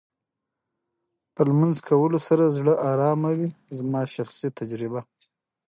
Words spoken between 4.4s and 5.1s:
تجربه